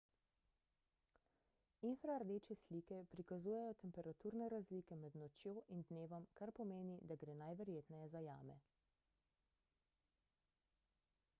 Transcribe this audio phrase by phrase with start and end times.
[1.87, 8.23] infrardeče slike prikazujejo temperaturne razlike med nočjo in dnevom kar pomeni da gre najverjetneje za
[8.29, 8.57] jame